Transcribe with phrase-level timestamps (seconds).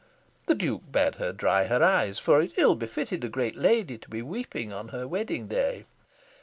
[0.47, 3.99] The Duke bade her dry her eyes, for that it ill befitted a great lady
[3.99, 5.85] to be weeping on her wedding day.